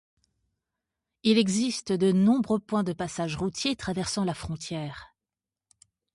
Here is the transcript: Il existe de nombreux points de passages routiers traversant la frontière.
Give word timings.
Il 1.21 1.37
existe 1.37 1.91
de 1.91 2.11
nombreux 2.11 2.57
points 2.57 2.81
de 2.83 2.91
passages 2.91 3.35
routiers 3.37 3.75
traversant 3.75 4.23
la 4.23 4.33
frontière. 4.33 5.13